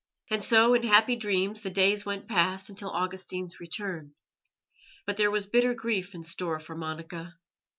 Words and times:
And 0.31 0.43
so 0.43 0.73
in 0.73 0.81
happy 0.81 1.15
dreams 1.15 1.61
the 1.61 1.69
days 1.69 2.07
went 2.07 2.27
past 2.27 2.71
until 2.71 2.89
Augustine's 2.89 3.59
return; 3.59 4.15
but 5.05 5.15
there 5.15 5.29
was 5.29 5.45
bitter 5.45 5.75
grief 5.75 6.15
in 6.15 6.23
store 6.23 6.59
for 6.59 6.75
Monica. 6.75 7.35